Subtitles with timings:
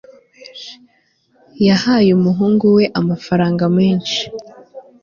[1.67, 4.21] yahaye umuhungu we amafaranga menshi